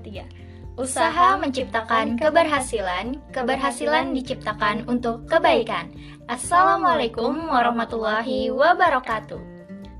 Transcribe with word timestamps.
3 0.00 0.48
Usaha 0.78 1.34
menciptakan 1.34 2.14
keberhasilan, 2.14 3.18
keberhasilan 3.34 4.14
diciptakan 4.14 4.86
untuk 4.86 5.26
kebaikan. 5.26 5.90
Assalamualaikum 6.30 7.34
warahmatullahi 7.50 8.54
wabarakatuh. 8.54 9.42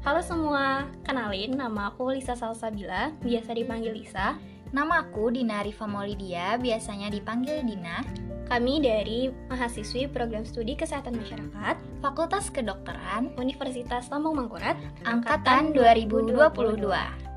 Halo 0.06 0.22
semua, 0.22 0.86
kenalin 1.02 1.58
nama 1.58 1.90
aku 1.90 2.14
Lisa 2.14 2.38
Salsabila, 2.38 3.10
biasa 3.26 3.58
dipanggil 3.58 3.90
Lisa. 3.90 4.38
Namaku 4.70 5.34
Dina 5.34 5.66
Rifa 5.66 5.90
Maulidia, 5.90 6.54
biasanya 6.62 7.10
dipanggil 7.10 7.58
Dina. 7.66 8.06
Kami 8.46 8.78
dari 8.78 9.34
mahasiswi 9.50 10.06
program 10.06 10.46
studi 10.46 10.78
kesehatan 10.78 11.18
masyarakat 11.18 11.74
Fakultas 11.98 12.54
Kedokteran 12.54 13.34
Universitas 13.34 14.06
Lambung 14.14 14.38
Mangkurat 14.38 14.78
Angkatan 15.02 15.74
2022. 15.74 17.27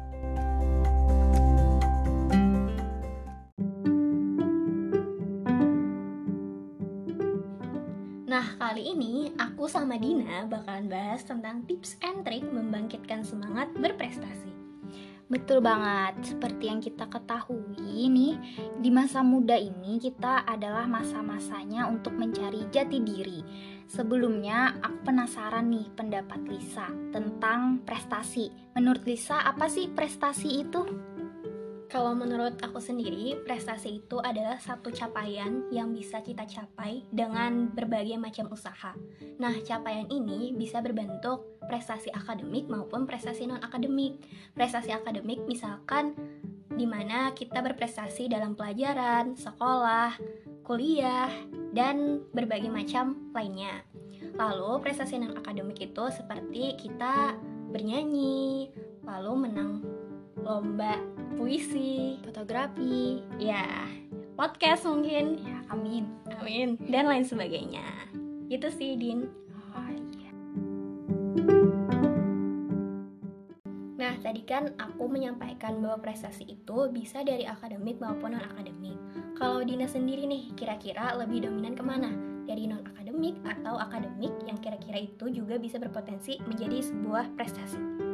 Nah, 8.32 8.56
kali 8.56 8.96
ini 8.96 9.28
aku 9.36 9.68
sama 9.68 10.00
Dina 10.00 10.48
bakalan 10.48 10.88
bahas 10.88 11.20
tentang 11.28 11.68
tips 11.68 12.00
and 12.00 12.24
trik 12.24 12.48
membangkitkan 12.48 13.28
semangat 13.28 13.68
berprestasi. 13.76 14.48
Betul 15.28 15.60
banget, 15.60 16.16
seperti 16.24 16.72
yang 16.72 16.80
kita 16.80 17.12
ketahui 17.12 18.08
nih, 18.08 18.40
di 18.80 18.88
masa 18.88 19.20
muda 19.20 19.60
ini 19.60 20.00
kita 20.00 20.48
adalah 20.48 20.88
masa-masanya 20.88 21.92
untuk 21.92 22.16
mencari 22.16 22.72
jati 22.72 23.04
diri. 23.04 23.44
Sebelumnya, 23.92 24.80
aku 24.80 25.12
penasaran 25.12 25.68
nih 25.68 25.92
pendapat 25.92 26.40
Lisa 26.48 26.88
tentang 27.12 27.84
prestasi. 27.84 28.48
Menurut 28.80 29.04
Lisa, 29.04 29.44
apa 29.44 29.68
sih 29.68 29.92
prestasi 29.92 30.64
itu? 30.64 30.88
Kalau 31.92 32.16
menurut 32.16 32.56
aku 32.64 32.80
sendiri, 32.80 33.36
prestasi 33.44 34.00
itu 34.00 34.16
adalah 34.24 34.56
satu 34.64 34.96
capaian 34.96 35.68
yang 35.76 35.92
bisa 35.92 36.24
kita 36.24 36.48
capai 36.48 37.04
dengan 37.12 37.68
berbagai 37.68 38.16
macam 38.16 38.48
usaha. 38.48 38.96
Nah, 39.36 39.52
capaian 39.68 40.08
ini 40.08 40.56
bisa 40.56 40.80
berbentuk 40.80 41.60
prestasi 41.68 42.08
akademik 42.16 42.72
maupun 42.72 43.04
prestasi 43.04 43.44
non-akademik. 43.44 44.24
Prestasi 44.56 44.96
akademik 44.96 45.44
misalkan 45.44 46.16
di 46.72 46.88
mana 46.88 47.36
kita 47.36 47.60
berprestasi 47.60 48.32
dalam 48.32 48.56
pelajaran, 48.56 49.36
sekolah, 49.36 50.16
kuliah, 50.64 51.28
dan 51.76 52.24
berbagai 52.32 52.72
macam 52.72 53.36
lainnya. 53.36 53.84
Lalu, 54.40 54.80
prestasi 54.80 55.20
non-akademik 55.20 55.92
itu 55.92 56.08
seperti 56.08 56.80
kita 56.80 57.36
bernyanyi, 57.68 58.72
lalu 59.04 59.32
menang 59.36 59.84
lomba 60.40 60.96
puisi, 61.36 62.20
Fotografi, 62.24 63.24
ya, 63.40 63.88
podcast 64.36 64.88
mungkin, 64.88 65.40
ya 65.42 65.62
amin. 65.72 66.04
amin, 66.40 66.76
dan 66.90 67.08
lain 67.08 67.24
sebagainya. 67.24 67.86
Itu 68.52 68.68
sih, 68.74 69.00
Din. 69.00 69.32
Oh, 69.72 69.88
iya. 69.88 70.32
Nah, 73.96 74.14
tadi 74.20 74.44
kan 74.44 74.76
aku 74.76 75.08
menyampaikan 75.08 75.80
bahwa 75.80 76.04
prestasi 76.04 76.44
itu 76.50 76.78
bisa 76.92 77.24
dari 77.24 77.48
akademik 77.48 78.02
maupun 78.04 78.36
non-akademik. 78.36 79.00
Kalau 79.40 79.64
Dina 79.64 79.88
sendiri 79.88 80.28
nih, 80.28 80.52
kira-kira 80.58 81.16
lebih 81.16 81.48
dominan 81.48 81.74
ke 81.74 81.84
mana? 81.86 82.12
Dari 82.44 82.68
non-akademik 82.68 83.40
atau 83.48 83.80
akademik 83.80 84.34
yang 84.44 84.60
kira-kira 84.60 85.08
itu 85.08 85.32
juga 85.32 85.56
bisa 85.56 85.80
berpotensi 85.80 86.42
menjadi 86.44 86.84
sebuah 86.84 87.32
prestasi? 87.40 88.11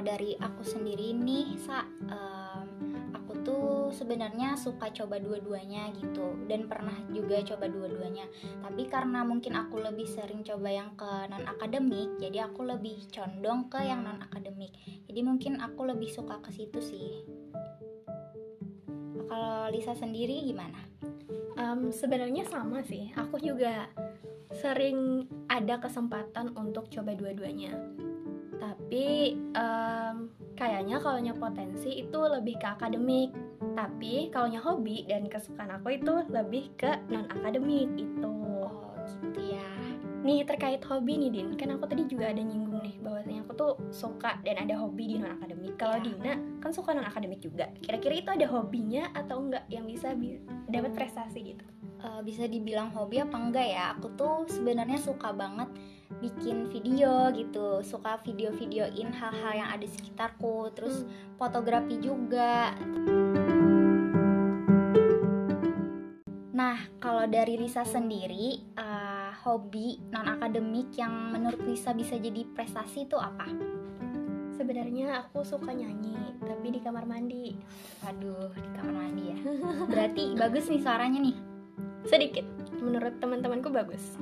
Kalau 0.00 0.16
dari 0.16 0.32
aku 0.32 0.64
sendiri 0.64 1.12
nih, 1.12 1.60
sa, 1.60 1.84
em, 1.84 2.68
aku 3.12 3.36
tuh 3.44 3.92
sebenarnya 3.92 4.56
suka 4.56 4.88
coba 4.96 5.20
dua-duanya 5.20 5.92
gitu 5.92 6.40
dan 6.48 6.64
pernah 6.72 6.96
juga 7.12 7.44
coba 7.44 7.68
dua-duanya. 7.68 8.24
Tapi 8.64 8.88
karena 8.88 9.20
mungkin 9.28 9.60
aku 9.60 9.76
lebih 9.76 10.08
sering 10.08 10.40
coba 10.40 10.72
yang 10.72 10.96
ke 10.96 11.28
non 11.28 11.44
akademik, 11.44 12.16
jadi 12.16 12.48
aku 12.48 12.64
lebih 12.64 13.12
condong 13.12 13.68
ke 13.68 13.76
yang 13.84 14.00
non 14.00 14.24
akademik. 14.24 14.72
Jadi 15.04 15.20
mungkin 15.20 15.60
aku 15.60 15.84
lebih 15.84 16.08
suka 16.08 16.40
ke 16.40 16.48
situ 16.48 16.80
sih. 16.80 17.20
Kalau 19.28 19.68
Lisa 19.68 19.92
sendiri 19.92 20.48
gimana? 20.48 20.80
Em, 21.60 21.92
sebenarnya 21.92 22.48
sama 22.48 22.80
sih. 22.88 23.12
Aku 23.20 23.36
juga 23.36 23.92
sering 24.48 25.28
ada 25.52 25.76
kesempatan 25.76 26.56
untuk 26.56 26.88
coba 26.88 27.12
dua-duanya. 27.12 27.76
Tapi 28.60 29.34
em, 29.56 30.16
kayaknya 30.54 31.00
kalau 31.00 31.18
potensi 31.40 32.04
itu 32.04 32.20
lebih 32.20 32.60
ke 32.60 32.68
akademik. 32.68 33.32
Tapi 33.72 34.28
kalau 34.28 34.52
hobi 34.60 35.08
dan 35.08 35.24
kesukaan 35.26 35.72
aku 35.80 35.96
itu 35.96 36.14
lebih 36.28 36.76
ke 36.76 37.00
non 37.08 37.24
akademik 37.32 37.88
itu. 37.96 38.28
Oh 38.68 38.92
gitu 39.24 39.56
ya. 39.56 39.68
Nih 40.20 40.44
terkait 40.44 40.84
hobi 40.84 41.16
nih 41.16 41.30
Din, 41.32 41.48
kan 41.56 41.72
aku 41.72 41.88
tadi 41.88 42.04
juga 42.04 42.28
ada 42.28 42.44
nyinggung 42.44 42.84
nih 42.84 43.00
bahwasanya 43.00 43.40
aku 43.48 43.52
tuh 43.56 43.72
suka 43.88 44.36
dan 44.44 44.68
ada 44.68 44.76
hobi 44.76 45.08
di 45.08 45.16
non 45.16 45.32
akademik. 45.40 45.80
Kalau 45.80 45.96
Ya. 45.96 46.04
Dina 46.04 46.32
kan 46.60 46.70
suka 46.76 46.92
non 46.92 47.08
akademik 47.08 47.40
juga. 47.40 47.72
Kira-kira 47.80 48.20
itu 48.20 48.28
ada 48.28 48.46
hobinya 48.52 49.08
atau 49.16 49.40
enggak 49.40 49.64
yang 49.72 49.88
bisa 49.88 50.12
bi- 50.12 50.44
dapat 50.68 50.92
prestasi 50.92 51.56
gitu? 51.56 51.64
Eh, 52.00 52.20
bisa 52.24 52.44
dibilang 52.44 52.92
hobi 52.92 53.24
apa 53.24 53.36
enggak 53.36 53.66
ya? 53.72 53.96
Aku 53.96 54.12
tuh 54.12 54.44
sebenarnya 54.48 55.00
suka 55.00 55.32
banget 55.32 55.72
bikin 56.20 56.68
video 56.68 57.32
gitu, 57.32 57.80
suka 57.80 58.20
video-videoin 58.20 59.08
hal-hal 59.08 59.52
yang 59.56 59.68
ada 59.72 59.80
di 59.80 59.90
sekitarku, 59.90 60.68
terus 60.76 61.08
fotografi 61.40 61.96
juga. 61.96 62.76
Nah, 66.52 66.76
kalau 67.00 67.24
dari 67.24 67.56
Risa 67.56 67.88
sendiri, 67.88 68.60
eh, 68.76 69.30
hobi 69.48 69.96
non 70.12 70.28
akademik 70.28 70.92
yang 71.00 71.32
menurut 71.32 71.64
Risa 71.64 71.96
bisa 71.96 72.20
jadi 72.20 72.44
prestasi 72.52 73.08
itu 73.08 73.16
apa? 73.16 73.48
Sebenarnya 74.60 75.24
aku 75.24 75.40
suka 75.40 75.72
nyanyi, 75.72 76.36
tapi 76.44 76.68
di 76.68 76.84
kamar 76.84 77.08
mandi. 77.08 77.56
Aduh, 78.04 78.52
di 78.52 78.68
kamar 78.76 78.92
mandi 78.92 79.24
ya. 79.32 79.38
Berarti 79.88 80.36
bagus 80.36 80.68
nih 80.68 80.84
suaranya 80.84 81.16
nih. 81.24 81.36
Sedikit, 82.04 82.44
menurut 82.76 83.16
teman-temanku 83.24 83.72
bagus. 83.72 84.20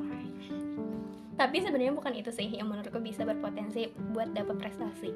Tapi 1.39 1.57
sebenarnya 1.63 1.95
bukan 1.95 2.19
itu 2.19 2.35
sih 2.35 2.51
yang 2.51 2.67
menurutku 2.67 2.99
bisa 2.99 3.23
berpotensi 3.23 3.95
buat 4.11 4.35
dapat 4.35 4.59
prestasi. 4.59 5.15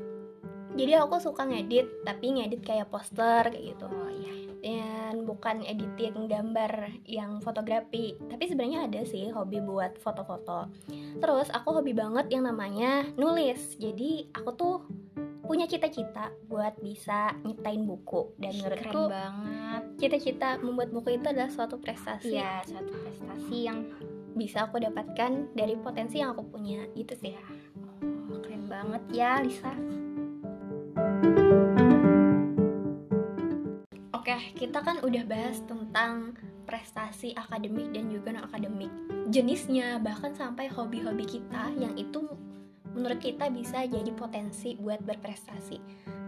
Jadi 0.73 0.97
aku 0.97 1.21
suka 1.21 1.45
ngedit, 1.45 1.85
tapi 2.07 2.33
ngedit 2.33 2.65
kayak 2.65 2.89
poster 2.89 3.51
kayak 3.51 3.77
gitu. 3.77 3.87
Iya. 3.91 4.33
Dan 4.63 5.27
bukan 5.27 5.67
editing 5.67 6.31
gambar 6.31 7.03
yang 7.05 7.43
fotografi. 7.43 8.17
Tapi 8.31 8.47
sebenarnya 8.49 8.89
ada 8.89 9.03
sih 9.05 9.29
hobi 9.35 9.61
buat 9.61 9.99
foto-foto. 10.01 10.71
Terus 11.21 11.51
aku 11.53 11.83
hobi 11.83 11.93
banget 11.93 12.31
yang 12.33 12.49
namanya 12.49 13.05
nulis. 13.19 13.77
Jadi 13.77 14.33
aku 14.33 14.51
tuh 14.57 14.77
punya 15.43 15.67
cita-cita 15.67 16.31
buat 16.47 16.79
bisa 16.81 17.35
nyiptain 17.43 17.83
buku 17.85 18.33
dan 18.39 18.55
Keren 18.55 18.63
menurutku 18.63 19.03
banget. 19.11 19.83
cita-cita 19.99 20.49
membuat 20.63 20.95
buku 20.95 21.19
itu 21.19 21.27
adalah 21.29 21.51
suatu 21.51 21.77
prestasi 21.83 22.39
Iya, 22.39 22.63
suatu 22.63 22.95
prestasi 22.95 23.57
yang 23.67 23.85
bisa 24.33 24.69
aku 24.69 24.81
dapatkan 24.81 25.53
dari 25.57 25.77
potensi 25.79 26.21
yang 26.21 26.37
aku 26.37 26.45
punya. 26.49 26.85
Gitu 26.97 27.15
sih. 27.17 27.33
Ya 27.33 27.45
oh, 28.33 28.41
keren 28.41 28.65
banget 28.67 29.03
ya 29.13 29.41
Lisa. 29.45 29.73
oke 34.23 34.55
kita 34.55 34.79
kan 34.87 35.03
udah 35.03 35.27
bahas 35.27 35.59
tentang 35.67 36.39
prestasi 36.63 37.35
akademik 37.35 37.91
dan 37.91 38.07
juga 38.07 38.31
non 38.31 38.47
akademik 38.47 38.87
jenisnya 39.35 39.99
bahkan 39.99 40.31
sampai 40.31 40.71
hobi-hobi 40.71 41.27
kita 41.27 41.75
yang 41.75 41.99
itu 41.99 42.23
menurut 42.93 43.21
kita 43.21 43.49
bisa 43.49 43.85
jadi 43.89 44.13
potensi 44.15 44.77
buat 44.77 45.01
berprestasi 45.05 45.77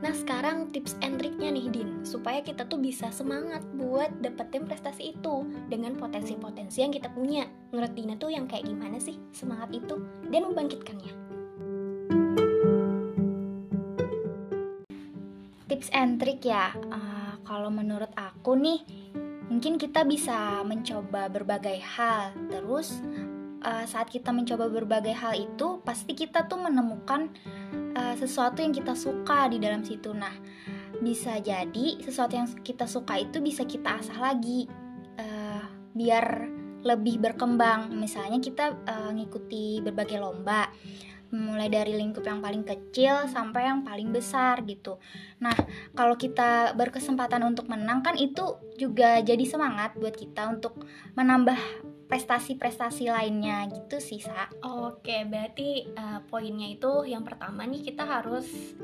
nah 0.03 0.13
sekarang 0.13 0.69
tips 0.75 1.01
and 1.01 1.17
triknya 1.17 1.49
nih 1.55 1.71
Din 1.73 1.91
supaya 2.05 2.45
kita 2.45 2.69
tuh 2.69 2.81
bisa 2.81 3.09
semangat 3.09 3.65
buat 3.73 4.13
dapetin 4.21 4.69
prestasi 4.69 5.17
itu 5.17 5.49
dengan 5.73 5.97
potensi-potensi 5.97 6.85
yang 6.85 6.93
kita 6.93 7.09
punya 7.13 7.49
menurut 7.73 7.93
Dina 7.97 8.15
tuh 8.21 8.35
yang 8.35 8.45
kayak 8.45 8.69
gimana 8.69 9.01
sih 9.01 9.17
semangat 9.33 9.73
itu 9.73 9.97
dan 10.29 10.45
membangkitkannya 10.51 11.25
Tips 15.65 15.91
and 15.91 16.23
trick 16.23 16.45
ya. 16.47 16.71
eh, 16.77 17.33
kalau 17.43 17.67
menurut 17.67 18.13
aku 18.15 18.55
nih, 18.55 18.85
mungkin 19.51 19.75
kita 19.75 20.07
bisa 20.07 20.63
mencoba 20.63 21.27
berbagai 21.27 21.83
hal. 21.83 22.31
Terus 22.47 23.03
eh, 23.65 23.87
saat 23.89 24.13
kita 24.13 24.31
mencoba 24.31 24.69
berbagai 24.69 25.17
hal 25.17 25.35
itu, 25.35 25.81
pasti 25.83 26.13
kita 26.13 26.45
tuh 26.45 26.61
menemukan 26.61 27.33
eh, 27.97 28.15
sesuatu 28.21 28.61
yang 28.61 28.77
kita 28.77 28.93
suka 28.93 29.49
di 29.49 29.59
dalam 29.59 29.81
situ. 29.81 30.13
Nah, 30.13 30.33
bisa 31.01 31.41
jadi 31.43 31.99
sesuatu 31.99 32.37
yang 32.39 32.49
kita 32.63 32.87
suka 32.87 33.19
itu 33.19 33.43
bisa 33.43 33.67
kita 33.67 33.99
asah 33.99 34.33
lagi 34.33 34.69
eh, 35.19 35.65
biar 35.97 36.27
lebih 36.85 37.19
berkembang. 37.19 37.91
Misalnya 37.97 38.39
kita 38.39 38.77
eh, 38.85 39.11
ngikuti 39.17 39.81
berbagai 39.81 40.21
lomba, 40.21 40.69
mulai 41.35 41.67
dari 41.67 41.99
lingkup 41.99 42.23
yang 42.23 42.39
paling 42.39 42.63
kecil 42.63 43.27
sampai 43.27 43.67
yang 43.67 43.83
paling 43.83 44.15
besar 44.15 44.63
gitu. 44.63 45.03
Nah, 45.43 45.55
kalau 45.99 46.15
kita 46.15 46.79
berkesempatan 46.79 47.43
untuk 47.43 47.67
menang 47.67 48.07
kan 48.07 48.15
itu 48.15 48.55
juga 48.79 49.19
jadi 49.19 49.43
semangat 49.43 49.99
buat 49.99 50.15
kita 50.15 50.47
untuk 50.47 50.79
menambah 51.19 51.59
prestasi-prestasi 52.09 53.09
lainnya 53.09 53.69
gitu 53.73 53.97
sih, 54.01 54.21
Sa. 54.21 54.49
Oke, 54.65 55.25
berarti 55.25 55.89
uh, 55.97 56.21
poinnya 56.29 56.69
itu 56.71 57.09
yang 57.09 57.25
pertama 57.25 57.65
nih 57.65 57.83
kita 57.83 58.05
harus 58.05 58.77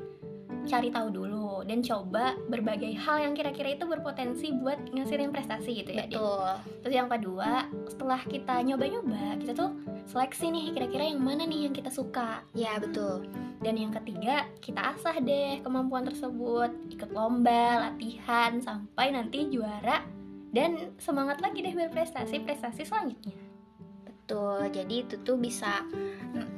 cari 0.69 0.93
tahu 0.93 1.08
dulu 1.08 1.64
dan 1.64 1.81
coba 1.81 2.37
berbagai 2.49 2.93
hal 3.00 3.25
yang 3.25 3.32
kira-kira 3.32 3.75
itu 3.75 3.88
berpotensi 3.88 4.52
buat 4.52 4.93
ngasilin 4.93 5.32
prestasi 5.32 5.82
gitu 5.84 5.90
ya. 5.96 6.05
Betul. 6.05 6.46
Terus 6.84 6.94
yang 6.94 7.08
kedua, 7.08 7.64
setelah 7.88 8.20
kita 8.28 8.61
nyoba-nyoba, 8.61 9.40
kita 9.40 9.52
tuh 9.56 9.72
seleksi 10.06 10.52
nih 10.52 10.67
kira-kira 10.76 11.05
yang 11.08 11.22
mana 11.22 11.49
nih 11.49 11.70
yang 11.70 11.75
kita 11.75 11.88
suka. 11.88 12.44
Ya, 12.52 12.76
betul. 12.76 13.25
Dan 13.61 13.76
yang 13.76 13.93
ketiga, 13.93 14.49
kita 14.61 14.96
asah 14.96 15.17
deh 15.20 15.61
kemampuan 15.61 16.08
tersebut, 16.08 16.72
ikut 16.93 17.11
lomba, 17.12 17.90
latihan 17.90 18.61
sampai 18.61 19.12
nanti 19.12 19.49
juara 19.52 20.19
dan 20.50 20.94
semangat 20.99 21.38
lagi 21.38 21.62
deh 21.62 21.75
berprestasi 21.75 22.43
prestasi 22.43 22.82
selanjutnya. 22.82 23.38
Betul. 24.02 24.70
Jadi 24.70 24.94
itu 25.02 25.14
tuh 25.26 25.35
bisa 25.35 25.82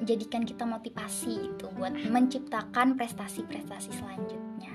jadikan 0.05 0.44
kita 0.44 0.69
motivasi 0.69 1.56
itu 1.56 1.67
buat 1.73 1.97
menciptakan 1.97 3.00
prestasi-prestasi 3.00 3.91
selanjutnya. 3.97 4.73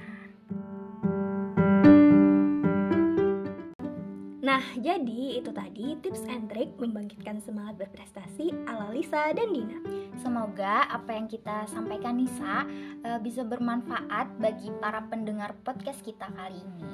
Nah, 4.47 4.63
jadi 4.79 5.37
itu 5.43 5.51
tadi 5.53 5.99
tips 6.01 6.25
and 6.25 6.49
trick 6.49 6.73
membangkitkan 6.81 7.37
semangat 7.43 7.83
berprestasi 7.83 8.49
ala 8.65 8.89
Lisa 8.89 9.29
dan 9.35 9.53
Dina. 9.53 9.77
Semoga 10.17 10.89
apa 10.89 11.13
yang 11.13 11.29
kita 11.29 11.69
sampaikan 11.69 12.17
Nisa 12.17 12.65
eh, 13.05 13.19
bisa 13.21 13.45
bermanfaat 13.45 14.41
bagi 14.41 14.73
para 14.81 15.05
pendengar 15.05 15.53
podcast 15.61 16.01
kita 16.01 16.31
kali 16.33 16.57
ini. 16.63 16.89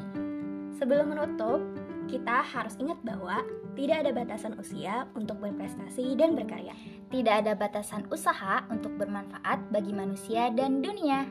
Sebelum 0.75 1.13
menutup, 1.15 1.61
kita 2.07 2.43
harus 2.43 2.75
ingat 2.77 2.99
bahwa 3.01 3.41
tidak 3.73 4.05
ada 4.05 4.11
batasan 4.13 4.53
usia 4.61 5.09
untuk 5.17 5.41
berprestasi 5.41 6.13
dan 6.13 6.37
berkarya. 6.37 6.75
Tidak 7.09 7.33
ada 7.45 7.57
batasan 7.57 8.05
usaha 8.13 8.61
untuk 8.69 8.93
bermanfaat 9.01 9.73
bagi 9.73 9.91
manusia 9.95 10.53
dan 10.53 10.83
dunia. 10.83 11.25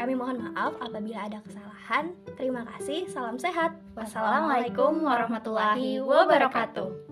Kami 0.00 0.16
mohon 0.16 0.40
maaf 0.40 0.72
apabila 0.80 1.28
ada 1.28 1.44
kesalahan. 1.44 2.16
Terima 2.40 2.64
kasih, 2.64 3.04
salam 3.12 3.36
sehat. 3.36 3.76
Wassalamualaikum 3.92 5.04
warahmatullahi 5.04 6.00
wabarakatuh. 6.00 7.11